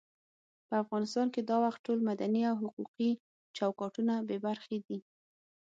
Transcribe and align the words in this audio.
په 0.67 0.73
افغانستان 0.83 1.27
کې 1.33 1.41
دا 1.49 1.57
وخت 1.65 1.79
ټول 1.87 1.99
مدني 2.09 2.41
او 2.51 2.55
حقوقي 2.63 3.11
چوکاټونه 3.57 4.13
بې 4.27 4.37
برخې 4.45 4.77
دي. 4.87 4.99